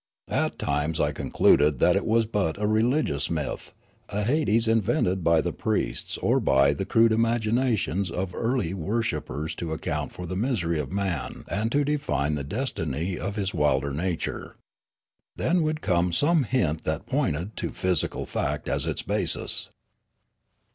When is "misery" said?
10.35-10.79